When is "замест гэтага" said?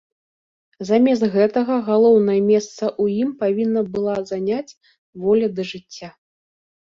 0.89-1.75